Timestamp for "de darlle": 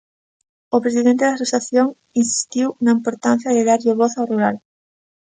3.55-3.99